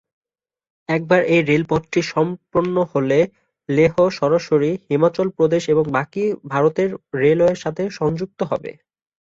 একবার 0.89 1.21
এই 1.25 1.41
রেল 1.41 1.47
রেলপথটি 1.51 2.01
সম্পন্ন 2.13 2.75
হলে, 2.93 3.19
লেহ 3.69 3.93
সরাসরি 4.11 4.71
হিমাচল 4.87 5.27
প্রদেশ 5.37 5.63
এবং 5.69 5.85
বাকি 5.91 6.23
ভারতের 6.51 6.89
রেলওয়ের 7.15 7.61
সাথে 7.63 7.83
সংযুক্ত 7.99 8.39
হবে। 8.51 8.71